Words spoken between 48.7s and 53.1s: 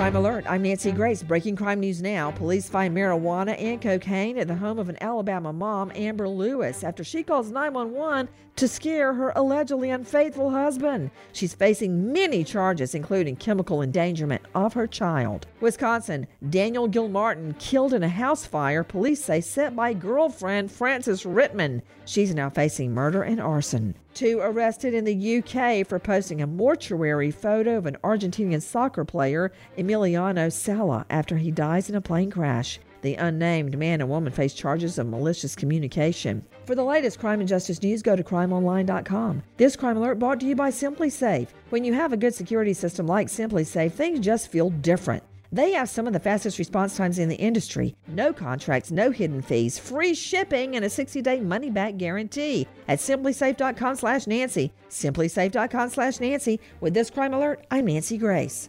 no hidden fees, free shipping, and a 60-day money-back guarantee at